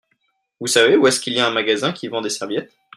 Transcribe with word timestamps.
Vous 0.59 0.65
savez 0.65 0.97
où 0.97 1.05
est-ce 1.05 1.19
qu'il 1.19 1.33
y 1.33 1.39
a 1.39 1.45
un 1.45 1.51
magasin 1.51 1.91
qui 1.93 2.07
vend 2.07 2.21
des 2.21 2.29
serviettes? 2.31 2.71